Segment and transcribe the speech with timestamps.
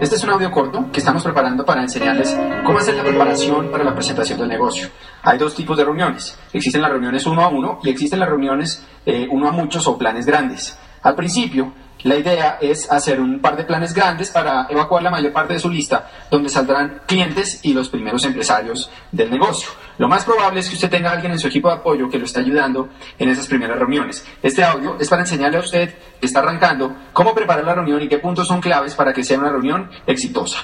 [0.00, 3.82] Este es un audio corto que estamos preparando para enseñarles cómo hacer la preparación para
[3.82, 4.88] la presentación del negocio.
[5.24, 6.38] Hay dos tipos de reuniones.
[6.52, 9.98] Existen las reuniones uno a uno y existen las reuniones eh, uno a muchos o
[9.98, 10.78] planes grandes.
[11.02, 11.72] Al principio,
[12.02, 15.58] la idea es hacer un par de planes grandes para evacuar la mayor parte de
[15.58, 19.70] su lista, donde saldrán clientes y los primeros empresarios del negocio.
[19.98, 22.24] Lo más probable es que usted tenga alguien en su equipo de apoyo que lo
[22.24, 22.88] está ayudando
[23.18, 24.24] en esas primeras reuniones.
[24.42, 28.08] Este audio es para enseñarle a usted que está arrancando cómo preparar la reunión y
[28.08, 30.58] qué puntos son claves para que sea una reunión exitosa.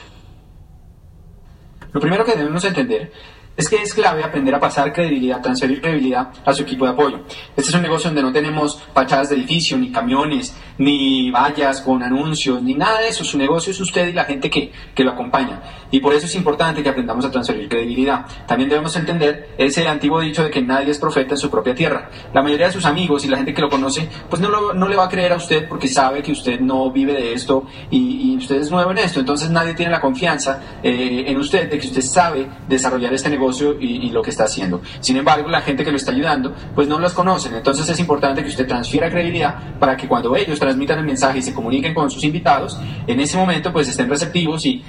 [1.93, 3.13] Lo primero que debemos entender
[3.57, 7.21] es que es clave aprender a pasar credibilidad, transferir credibilidad a su equipo de apoyo.
[7.57, 12.03] Este es un negocio donde no tenemos fachadas de edificio, ni camiones, ni vallas con
[12.03, 13.23] anuncios, ni nada de eso.
[13.25, 15.63] Su negocio es usted y la gente que, que lo acompaña.
[15.93, 18.27] Y por eso es importante que aprendamos a transferir credibilidad.
[18.47, 22.11] También debemos entender ese antiguo dicho de que nadie es profeta en su propia tierra.
[22.33, 24.97] La mayoría de sus amigos y la gente que lo conoce, pues no, no le
[24.97, 28.37] va a creer a usted porque sabe que usted no vive de esto y, y
[28.37, 29.21] usted es nuevo en esto.
[29.21, 33.44] Entonces nadie tiene la confianza eh, en usted de que usted sabe desarrollar este negocio
[33.81, 34.81] y, lo que está haciendo.
[35.01, 37.55] Sin embargo, la gente que lo está ayudando, pues no los conocen.
[37.55, 41.43] Entonces es importante que usted transfiera credibilidad para que cuando ellos transmitan el mensaje y
[41.43, 44.83] se comuniquen con sus invitados, en ese momento pues estén receptivos y,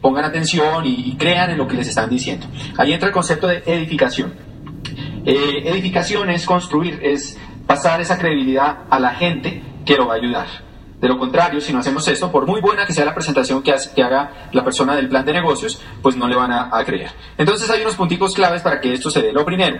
[0.00, 2.46] pongan atención y, crean en lo que les están diciendo.
[2.76, 4.34] Ahí entra el concepto de edificación.
[5.24, 10.16] Eh, edificación es construir, es pasar esa credibilidad a la gente que lo va a
[10.16, 10.63] ayudar.
[11.04, 13.74] De lo contrario, si no hacemos esto, por muy buena que sea la presentación que,
[14.02, 17.10] haga la persona del plan de negocios, pues no le van a, creer.
[17.36, 19.30] Entonces hay unos punticos claves para que esto se dé.
[19.30, 19.76] Lo primero,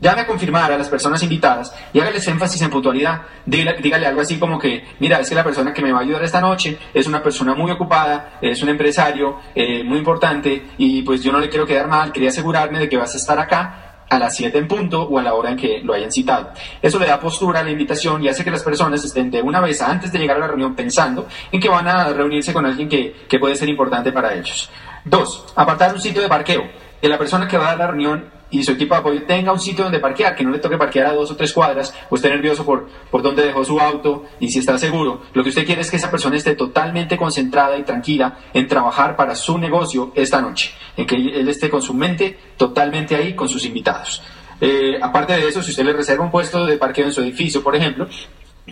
[0.00, 3.22] llame a confirmar a las personas invitadas y hágales énfasis en puntualidad.
[3.44, 6.22] Dígale, algo así como que, mira, es que la persona que me va a ayudar
[6.22, 11.24] esta noche es una persona muy ocupada, es un empresario eh, muy importante y pues
[11.24, 14.18] yo no le quiero quedar mal, quería asegurarme de que vas a estar acá a
[14.18, 16.50] las 7 en punto o a la hora en que lo hayan citado.
[16.82, 19.58] Eso le da postura a la invitación y hace que las personas estén de una
[19.60, 22.90] vez antes de llegar a la reunión pensando en que van a reunirse con alguien
[22.90, 24.68] que, que puede ser importante para ellos.
[25.02, 26.62] Dos, apartar un sitio de parqueo.
[27.00, 29.58] Que la persona que va a la reunión y su equipo de apoyo tenga un
[29.58, 32.28] sitio donde parquear, que no le toque parquear a dos o tres cuadras o esté
[32.28, 35.22] nervioso por, por dónde dejó su auto y si está seguro.
[35.32, 39.16] Lo que usted quiere es que esa persona esté totalmente concentrada y tranquila en trabajar
[39.16, 43.48] para su negocio esta noche, en que él esté con su mente totalmente ahí con
[43.48, 44.22] sus invitados.
[44.60, 47.62] Eh, aparte de eso, si usted le reserva un puesto de parqueo en su edificio,
[47.62, 48.06] por ejemplo,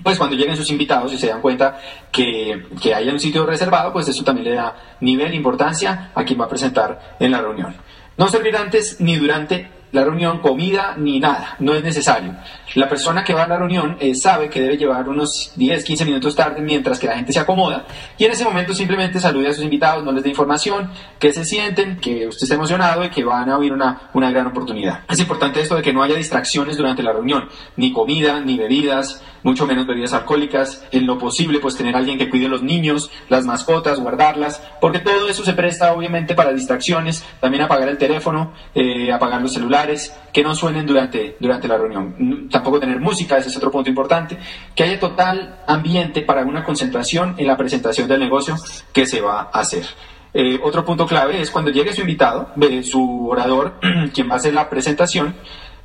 [0.04, 1.78] pues cuando lleguen sus invitados y se dan cuenta
[2.12, 6.44] que, que un sitio reservado, pues eso también le da nivel, importancia a quien va
[6.44, 7.74] a presentar en la reunión.
[8.20, 12.36] No servir antes ni durante la reunión comida ni nada, no es necesario.
[12.74, 16.04] La persona que va a la reunión eh, sabe que debe llevar unos 10, 15
[16.04, 17.86] minutos tarde mientras que la gente se acomoda
[18.18, 21.46] y en ese momento simplemente salude a sus invitados, no les dé información, que se
[21.46, 25.00] sienten, que usted está emocionado y que van a oír una, una gran oportunidad.
[25.08, 29.22] Es importante esto de que no haya distracciones durante la reunión, ni comida, ni bebidas,
[29.42, 33.10] mucho menos bebidas alcohólicas, en lo posible pues tener alguien que cuide a los niños,
[33.28, 38.52] las mascotas, guardarlas, porque todo eso se presta obviamente para distracciones, también apagar el teléfono,
[38.74, 42.48] eh, apagar los celulares, que no suenen durante, durante la reunión.
[42.50, 44.38] Tampoco tener música, ese es otro punto importante.
[44.74, 48.56] Que haya total ambiente para una concentración en la presentación del negocio
[48.92, 49.84] que se va a hacer.
[50.32, 52.52] Eh, otro punto clave es cuando llegue su invitado,
[52.84, 53.80] su orador,
[54.14, 55.34] quien va a hacer la presentación,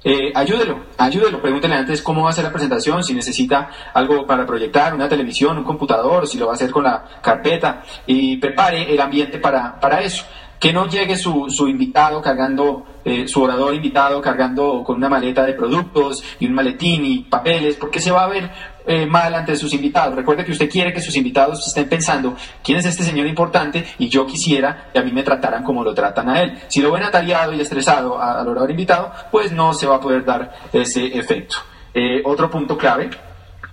[0.08, 4.46] eh, ayúdelo, ayúdelo, pregúntele antes cómo va a ser la presentación, si necesita algo para
[4.46, 7.82] proyectar, una televisión, un computador, si lo va a hacer con la carpeta.
[8.06, 10.24] Y prepare el ambiente para, para eso.
[10.60, 15.44] Que no llegue su, su invitado cargando, eh, su orador invitado cargando con una maleta
[15.44, 18.52] de productos y un maletín y papeles, porque se va a ver
[18.88, 20.16] eh, mal ante sus invitados.
[20.16, 23.86] Recuerde que usted quiere que sus invitados estén pensando, ¿quién es este señor importante?
[23.98, 26.60] Y yo quisiera que a mí me trataran como lo tratan a él.
[26.68, 30.24] Si lo ven atareado y estresado al orador invitado, pues no se va a poder
[30.24, 31.58] dar ese efecto.
[31.94, 33.10] Eh, otro punto clave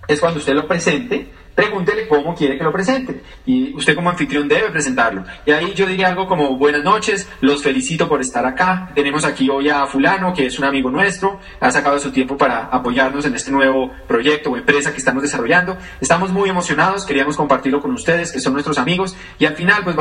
[0.07, 3.23] es cuando usted lo presente, pregúntele cómo quiere que lo presente.
[3.47, 5.25] Y usted como anfitrión debe presentarlo.
[5.45, 8.91] Y ahí yo diría algo como, buenas noches, los felicito por estar acá.
[8.95, 12.67] Tenemos aquí hoy a fulano, que es un amigo nuestro, ha sacado su tiempo para
[12.67, 15.77] apoyarnos en este nuevo proyecto o empresa que estamos desarrollando.
[16.01, 19.17] Estamos muy emocionados, queríamos compartirlo con ustedes, que son nuestros amigos.
[19.39, 19.97] Y al final, pues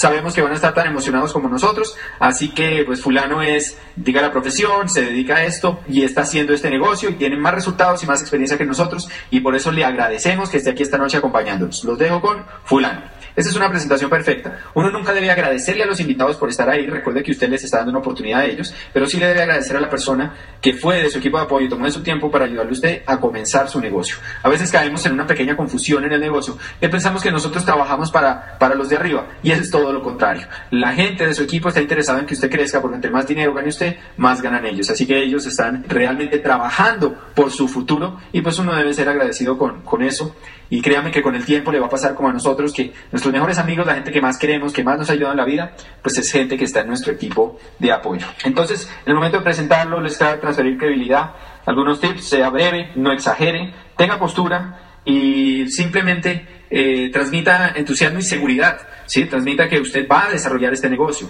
[0.00, 1.94] sabemos que van a estar tan emocionados como nosotros.
[2.18, 6.54] Así que, pues fulano es, diga la profesión, se dedica a esto y está haciendo
[6.54, 9.10] este negocio y tiene más resultados y más experiencia que nosotros.
[9.30, 11.84] Y por eso le agradecemos que esté aquí esta noche acompañándonos.
[11.84, 13.20] Los dejo con fulano.
[13.36, 14.58] Esta es una presentación perfecta.
[14.74, 16.86] Uno nunca debe agradecerle a los invitados por estar ahí.
[16.86, 19.76] Recuerde que usted les está dando una oportunidad a ellos, pero sí le debe agradecer
[19.76, 22.30] a la persona que fue de su equipo de apoyo y tomó de su tiempo
[22.30, 24.16] para ayudarle a usted a comenzar su negocio.
[24.42, 28.10] A veces caemos en una pequeña confusión en el negocio que pensamos que nosotros trabajamos
[28.10, 30.46] para, para los de arriba y eso es todo lo contrario.
[30.70, 33.52] La gente de su equipo está interesada en que usted crezca porque entre más dinero
[33.52, 34.88] gane usted, más ganan ellos.
[34.88, 39.58] Así que ellos están realmente trabajando por su futuro y pues uno debe ser agradecido
[39.58, 40.36] con, con eso
[40.68, 43.32] y créame que con el tiempo le va a pasar como a nosotros, que nuestros
[43.32, 46.16] mejores amigos, la gente que más queremos, que más nos ayuda en la vida, pues
[46.18, 48.28] es gente que está en nuestro equipo de apoyo.
[48.44, 51.32] Entonces, en el momento de presentarlo, les trae transferir credibilidad,
[51.66, 58.78] algunos tips, sea breve, no exagere, tenga postura y simplemente eh, transmita entusiasmo y seguridad.
[59.10, 59.24] ¿Sí?
[59.24, 61.28] Transmita que usted va a desarrollar este negocio.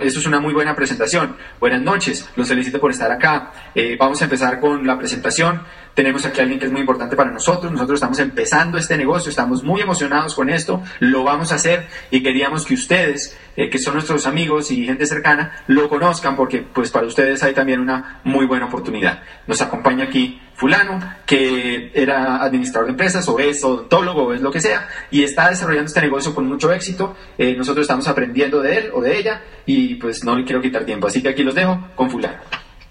[0.00, 1.36] Eso es una muy buena presentación.
[1.60, 3.52] Buenas noches, los felicito por estar acá.
[3.74, 5.62] Eh, vamos a empezar con la presentación.
[5.92, 7.70] Tenemos aquí a alguien que es muy importante para nosotros.
[7.70, 12.22] Nosotros estamos empezando este negocio, estamos muy emocionados con esto, lo vamos a hacer y
[12.22, 16.90] queríamos que ustedes, eh, que son nuestros amigos y gente cercana, lo conozcan porque pues
[16.90, 19.22] para ustedes hay también una muy buena oportunidad.
[19.46, 24.50] Nos acompaña aquí fulano, que era administrador de empresas o es odontólogo o es lo
[24.50, 27.14] que sea, y está desarrollando este negocio con mucho éxito.
[27.36, 30.84] Eh, nosotros estamos aprendiendo de él o de ella y pues no le quiero quitar
[30.84, 31.06] tiempo.
[31.06, 32.38] Así que aquí los dejo con fulano.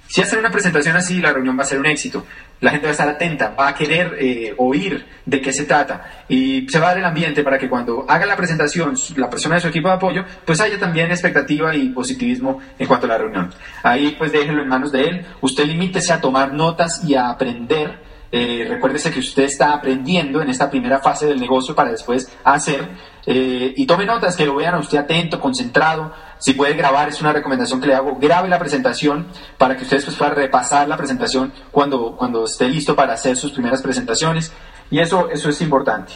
[0.08, 2.26] Si hacen una presentación así, la reunión va a ser un éxito.
[2.62, 6.24] La gente va a estar atenta, va a querer eh, oír de qué se trata
[6.28, 9.56] y se va a dar el ambiente para que cuando haga la presentación la persona
[9.56, 13.18] de su equipo de apoyo, pues haya también expectativa y positivismo en cuanto a la
[13.18, 13.54] reunión.
[13.84, 15.26] Ahí pues déjenlo en manos de él.
[15.42, 20.50] Usted limítese a tomar notas y a aprender eh, recuérdese que usted está aprendiendo en
[20.50, 22.90] esta primera fase del negocio para después hacer.
[23.26, 26.14] Eh, y tome notas, que lo vean a usted atento, concentrado.
[26.38, 28.18] Si puede grabar, es una recomendación que le hago.
[28.20, 29.28] Grabe la presentación
[29.58, 33.52] para que usted después pueda repasar la presentación cuando, cuando esté listo para hacer sus
[33.52, 34.54] primeras presentaciones.
[34.92, 36.14] Y eso, eso es importante.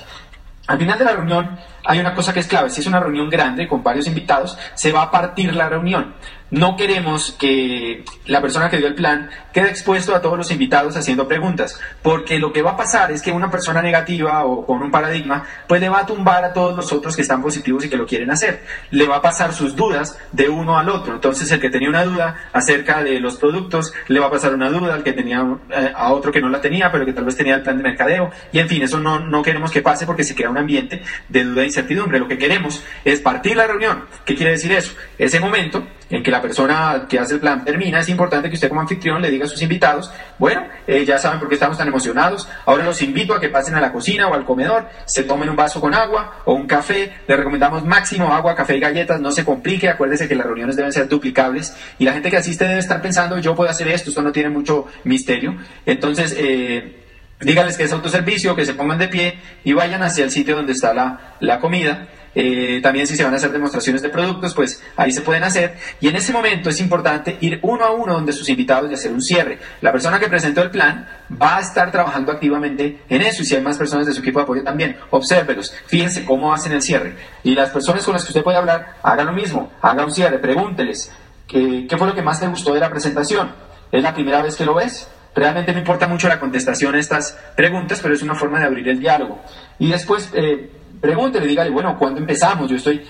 [0.68, 2.70] Al final de la reunión hay una cosa que es clave.
[2.70, 6.16] Si es una reunión grande con varios invitados, se va a partir la reunión.
[6.52, 10.98] No queremos que la persona que dio el plan quede expuesto a todos los invitados
[10.98, 14.84] haciendo preguntas, porque lo que va a pasar es que una persona negativa o con
[14.84, 17.90] un paradigma, pues le va a tumbar a todos los otros que están positivos y
[17.90, 18.66] que lo quieren hacer.
[18.90, 21.14] Le va a pasar sus dudas de uno al otro.
[21.14, 24.70] Entonces el que tenía una duda acerca de los productos, le va a pasar una
[24.70, 27.38] duda al que tenía eh, a otro que no la tenía, pero que tal vez
[27.38, 28.30] tenía el plan de mercadeo.
[28.52, 31.46] Y en fin, eso no, no queremos que pase porque se crea un ambiente de
[31.46, 32.20] duda e incertidumbre.
[32.20, 34.04] Lo que queremos es partir la reunión.
[34.26, 34.94] ¿Qué quiere decir eso?
[35.18, 38.70] Ese momento en que la persona que hace el plan termina, es importante que usted
[38.70, 41.88] como anfitrión le diga a sus invitados, bueno, eh, ya saben por qué estamos tan
[41.88, 45.50] emocionados, ahora los invito a que pasen a la cocina o al comedor, se tomen
[45.50, 49.32] un vaso con agua o un café, le recomendamos máximo agua, café y galletas, no
[49.32, 52.80] se complique, acuérdese que las reuniones deben ser duplicables y la gente que asiste debe
[52.80, 55.56] estar pensando, yo puedo hacer esto, esto no tiene mucho misterio,
[55.86, 56.36] entonces...
[56.38, 56.98] Eh,
[57.44, 60.74] díganles que es autoservicio, que se pongan de pie y vayan hacia el sitio donde
[60.74, 64.82] está la, la comida eh, también si se van a hacer demostraciones de productos, pues
[64.96, 65.78] ahí se pueden hacer.
[66.00, 69.12] Y en ese momento es importante ir uno a uno donde sus invitados y hacer
[69.12, 69.60] un cierre.
[69.82, 71.08] La persona que presentó el plan
[71.42, 74.40] va a estar trabajando activamente en eso y si hay más personas de su equipo
[74.40, 77.16] de apoyo también, obsérvelos, fíjense cómo hacen el cierre.
[77.44, 80.40] Y las personas con las que usted puede hablar, haga lo mismo, haga un cierre,
[80.40, 81.12] pregúnteles
[81.48, 83.52] qué, qué fue lo que más te gustó de la presentación.
[83.92, 85.10] ¿Es la primera vez que lo ves?
[85.34, 88.88] Realmente no importa mucho la contestación a estas preguntas, pero es una forma de abrir
[88.90, 89.42] el diálogo.
[89.80, 90.70] Y después, eh,
[91.02, 92.70] pregúntele, dígale, bueno, ¿cuándo empezamos?
[92.70, 93.04] Yo estoy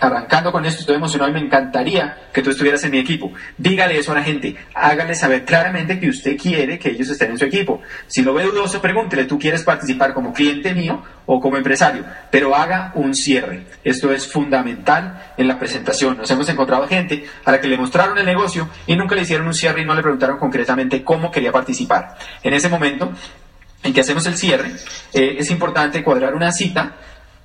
[0.00, 3.32] arrancando con esto, estoy emocionado y me encantaría que tú estuvieras en mi equipo.
[3.56, 7.38] Dígale eso a la gente, hágale saber claramente que usted quiere que ellos estén en
[7.38, 7.80] su equipo.
[8.06, 12.04] Si lo ve dudoso, pregúntele, ¿tú quieres participar como cliente mío o como empresario?
[12.30, 13.66] Pero haga un cierre.
[13.82, 16.16] Esto es fundamental en la presentación.
[16.16, 19.46] Nos hemos encontrado gente a la que le mostraron el negocio y nunca le hicieron
[19.46, 22.16] un cierre y no le preguntaron concretamente cómo quería participar.
[22.42, 23.12] En ese momento
[23.82, 24.72] en que hacemos el cierre,
[25.12, 26.96] eh, es importante cuadrar una cita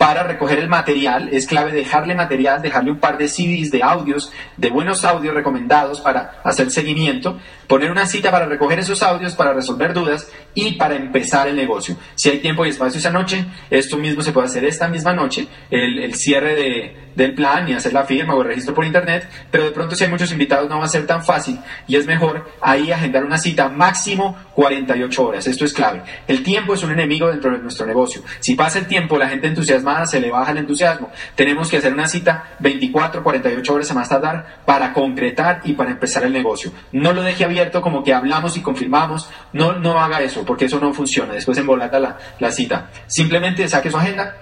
[0.03, 1.29] para recoger el material.
[1.31, 6.01] Es clave dejarle material, dejarle un par de CDs de audios, de buenos audios recomendados
[6.01, 10.95] para hacer seguimiento, poner una cita para recoger esos audios, para resolver dudas y para
[10.95, 11.95] empezar el negocio.
[12.15, 15.47] Si hay tiempo y espacio esa noche, esto mismo se puede hacer esta misma noche,
[15.71, 19.63] el, cierre de, del plan y hacer la firma o el registro por internet, pero
[19.63, 22.51] de pronto si hay muchos invitados no va a ser tan fácil y es mejor
[22.61, 25.47] ahí agendar una cita máximo 48 horas.
[25.47, 26.03] Esto es clave.
[26.27, 28.21] El tiempo es un enemigo dentro de nuestro negocio.
[28.41, 29.47] Si pasa el tiempo, la gente
[30.05, 31.11] se le baja el entusiasmo.
[31.35, 35.91] Tenemos que hacer una cita 24, 48 horas a más tardar para concretar y para
[35.91, 36.71] empezar el negocio.
[36.91, 39.29] No lo deje abierto como que hablamos y confirmamos.
[39.53, 41.33] No, no haga eso porque eso no funciona.
[41.33, 42.89] Después embolata la, la cita.
[43.07, 44.35] Simplemente saque su agenda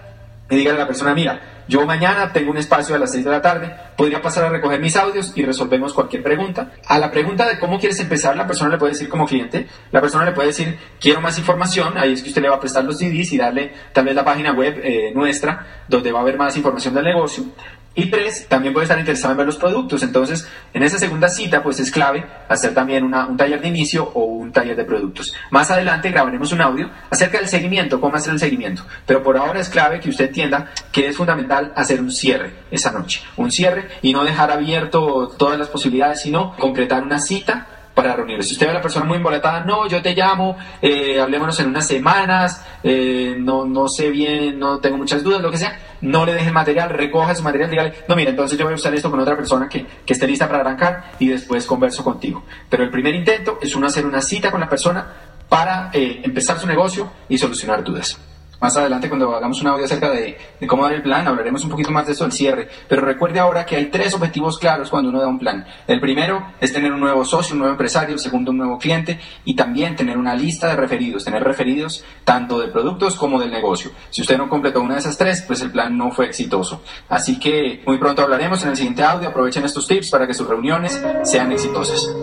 [0.49, 3.31] y dígale a la persona, mira, yo mañana tengo un espacio a las 6 de
[3.31, 6.71] la tarde, podría pasar a recoger mis audios y resolvemos cualquier pregunta.
[6.87, 10.01] A la pregunta de cómo quieres empezar, la persona le puede decir como cliente, la
[10.01, 12.83] persona le puede decir, quiero más información, ahí es que usted le va a prestar
[12.83, 16.37] los CDs y darle tal vez la página web eh, nuestra, donde va a haber
[16.37, 17.45] más información del negocio.
[17.93, 20.01] Y tres, también puede estar interesado en ver los productos.
[20.01, 24.23] Entonces, en esa segunda cita, pues es clave hacer también un taller de inicio o
[24.23, 25.33] un taller de productos.
[25.49, 28.85] Más adelante grabaremos un audio acerca del seguimiento, cómo hacer el seguimiento.
[29.05, 32.91] Pero por ahora es clave que usted entienda que es fundamental hacer un cierre esa
[32.91, 33.21] noche.
[33.37, 38.49] Un cierre y no dejar abierto todas las posibilidades, sino concretar una cita para reunirse.
[38.49, 41.67] Si usted ve a la persona muy embolatada, no, yo te llamo, eh, hablémonos en
[41.67, 46.25] unas semanas, eh, no, no sé bien, no tengo muchas dudas, lo que sea, no
[46.25, 49.11] le deje material, recoja su material, dígale, no, mira, entonces yo voy a usar esto
[49.11, 52.43] con otra persona que, que esté lista para arrancar y después converso contigo.
[52.69, 55.05] Pero el primer intento es uno hacer una cita con la persona
[55.49, 58.17] para eh, empezar su negocio y solucionar dudas.
[58.61, 60.37] Más adelante, cuando hagamos un audio acerca de,
[60.67, 62.69] cómo dar el plan, hablaremos un poquito más de eso del cierre.
[62.87, 65.65] Pero recuerde ahora que hay tres objetivos claros cuando uno da un plan.
[65.87, 68.13] El primero es tener un nuevo socio, un nuevo empresario.
[68.13, 69.19] El segundo, un nuevo cliente.
[69.45, 71.25] Y también tener una lista de referidos.
[71.25, 73.89] Tener referidos tanto de productos como del negocio.
[74.11, 76.83] Si usted no completó una de esas tres, pues el plan no fue exitoso.
[77.09, 79.29] Así que muy pronto hablaremos en el siguiente audio.
[79.29, 82.13] Aprovechen estos tips para que sus reuniones sean exitosas.